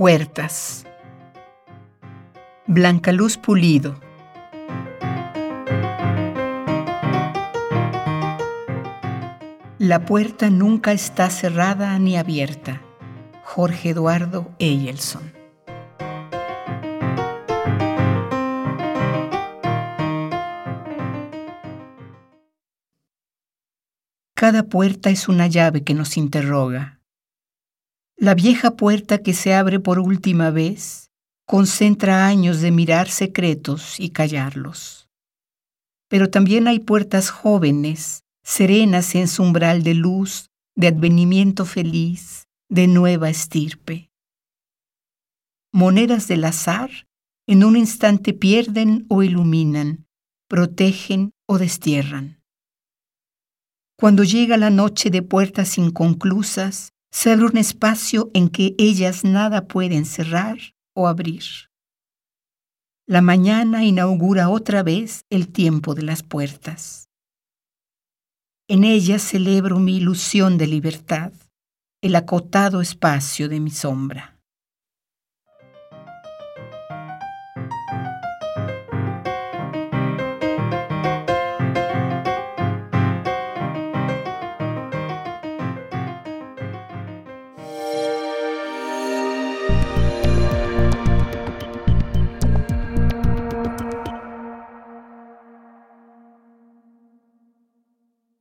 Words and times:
Puertas. 0.00 0.86
Blanca 2.66 3.12
Luz 3.12 3.36
Pulido. 3.36 4.00
La 9.76 10.06
puerta 10.06 10.48
nunca 10.48 10.92
está 10.92 11.28
cerrada 11.28 11.98
ni 11.98 12.16
abierta. 12.16 12.80
Jorge 13.42 13.90
Eduardo 13.90 14.50
Eyelson. 14.58 15.34
Cada 24.32 24.62
puerta 24.62 25.10
es 25.10 25.28
una 25.28 25.46
llave 25.46 25.84
que 25.84 25.92
nos 25.92 26.16
interroga 26.16 26.99
la 28.20 28.34
vieja 28.34 28.76
puerta 28.76 29.22
que 29.22 29.32
se 29.32 29.54
abre 29.54 29.80
por 29.80 29.98
última 29.98 30.50
vez 30.50 31.10
concentra 31.46 32.26
años 32.26 32.60
de 32.60 32.70
mirar 32.70 33.08
secretos 33.08 33.98
y 33.98 34.10
callarlos. 34.10 35.08
Pero 36.06 36.28
también 36.28 36.68
hay 36.68 36.80
puertas 36.80 37.30
jóvenes, 37.30 38.20
serenas 38.44 39.14
en 39.14 39.26
su 39.26 39.42
umbral 39.42 39.82
de 39.82 39.94
luz, 39.94 40.50
de 40.76 40.88
advenimiento 40.88 41.64
feliz, 41.64 42.44
de 42.68 42.88
nueva 42.88 43.30
estirpe. 43.30 44.10
Monedas 45.72 46.28
del 46.28 46.44
azar 46.44 46.90
en 47.48 47.64
un 47.64 47.74
instante 47.74 48.34
pierden 48.34 49.06
o 49.08 49.22
iluminan, 49.22 50.06
protegen 50.46 51.30
o 51.48 51.56
destierran. 51.56 52.42
Cuando 53.96 54.24
llega 54.24 54.58
la 54.58 54.68
noche 54.68 55.08
de 55.08 55.22
puertas 55.22 55.78
inconclusas, 55.78 56.92
se 57.10 57.32
abre 57.32 57.46
un 57.46 57.56
espacio 57.56 58.30
en 58.34 58.48
que 58.48 58.74
ellas 58.78 59.24
nada 59.24 59.66
pueden 59.66 60.04
cerrar 60.04 60.58
o 60.94 61.08
abrir. 61.08 61.42
La 63.06 63.22
mañana 63.22 63.84
inaugura 63.84 64.48
otra 64.48 64.82
vez 64.82 65.24
el 65.30 65.48
tiempo 65.48 65.94
de 65.94 66.02
las 66.02 66.22
puertas. 66.22 67.08
En 68.68 68.84
ella 68.84 69.18
celebro 69.18 69.80
mi 69.80 69.96
ilusión 69.96 70.56
de 70.56 70.68
libertad, 70.68 71.32
el 72.02 72.14
acotado 72.14 72.80
espacio 72.80 73.48
de 73.48 73.58
mi 73.58 73.70
sombra. 73.70 74.39
Bye. 89.70 89.99